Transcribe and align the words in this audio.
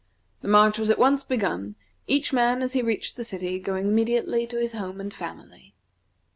The 0.41 0.47
march 0.47 0.79
was 0.79 0.89
at 0.89 0.97
once 0.97 1.23
begun, 1.23 1.75
each 2.07 2.33
man, 2.33 2.63
as 2.63 2.73
he 2.73 2.81
reached 2.81 3.17
the 3.17 3.23
city, 3.23 3.59
going 3.59 3.87
immediately 3.87 4.47
to 4.47 4.57
his 4.57 4.71
home 4.71 4.99
and 4.99 5.13
family. 5.13 5.75